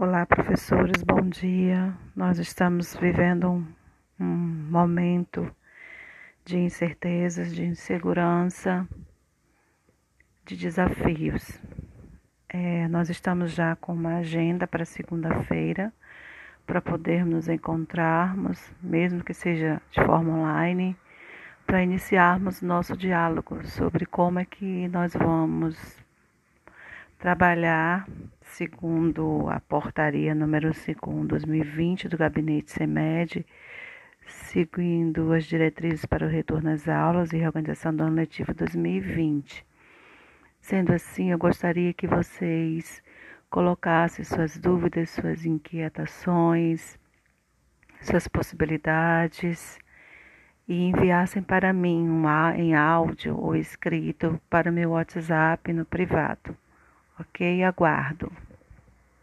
Olá, 0.00 0.24
professores, 0.24 1.02
bom 1.02 1.22
dia. 1.22 1.92
Nós 2.14 2.38
estamos 2.38 2.94
vivendo 2.94 3.50
um, 3.50 3.66
um 4.20 4.70
momento 4.70 5.52
de 6.44 6.56
incertezas, 6.56 7.52
de 7.52 7.64
insegurança, 7.64 8.86
de 10.46 10.56
desafios. 10.56 11.60
É, 12.48 12.86
nós 12.86 13.10
estamos 13.10 13.50
já 13.50 13.74
com 13.74 13.92
uma 13.92 14.18
agenda 14.18 14.68
para 14.68 14.84
segunda-feira 14.84 15.92
para 16.64 16.80
podermos 16.80 17.34
nos 17.34 17.48
encontrarmos, 17.48 18.72
mesmo 18.80 19.24
que 19.24 19.34
seja 19.34 19.82
de 19.90 20.00
forma 20.04 20.32
online, 20.32 20.96
para 21.66 21.82
iniciarmos 21.82 22.62
nosso 22.62 22.96
diálogo 22.96 23.66
sobre 23.66 24.06
como 24.06 24.38
é 24.38 24.44
que 24.44 24.86
nós 24.86 25.12
vamos 25.12 25.76
trabalhar 27.18 28.06
segundo 28.58 29.48
a 29.48 29.60
portaria 29.60 30.34
número 30.34 30.74
5 30.74 31.26
2020 31.26 32.08
do 32.08 32.18
gabinete 32.18 32.72
CEMED, 32.72 33.46
seguindo 34.26 35.32
as 35.32 35.44
diretrizes 35.44 36.04
para 36.04 36.26
o 36.26 36.28
retorno 36.28 36.70
às 36.70 36.88
aulas 36.88 37.32
e 37.32 37.36
reorganização 37.36 37.94
do 37.94 38.02
ano 38.02 38.16
letivo 38.16 38.52
2020. 38.52 39.64
Sendo 40.60 40.92
assim, 40.92 41.30
eu 41.30 41.38
gostaria 41.38 41.94
que 41.94 42.08
vocês 42.08 43.00
colocassem 43.48 44.24
suas 44.24 44.58
dúvidas, 44.58 45.10
suas 45.10 45.46
inquietações, 45.46 46.98
suas 48.00 48.26
possibilidades 48.26 49.78
e 50.66 50.88
enviassem 50.88 51.44
para 51.44 51.72
mim 51.72 52.08
um, 52.08 52.28
em 52.56 52.74
áudio 52.74 53.38
ou 53.38 53.54
escrito 53.54 54.40
para 54.50 54.68
o 54.68 54.74
meu 54.74 54.90
WhatsApp 54.90 55.72
no 55.72 55.84
privado. 55.84 56.56
Ok? 57.20 57.62
Aguardo. 57.62 58.32